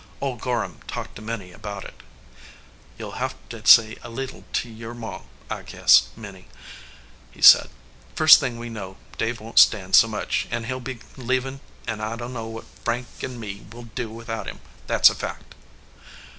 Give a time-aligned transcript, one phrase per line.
[0.19, 1.93] Old Gorham talked to Minnie about it.
[2.97, 6.47] "You ll have to say a leetle to your Ma, I guess, Minnie,"
[7.29, 7.69] he said.
[8.15, 11.59] "First thing we know, Dave won t stand so much, an he ll be leavin;
[11.85, 15.53] an* I dunno what Frank an me would do without him, that s a fact."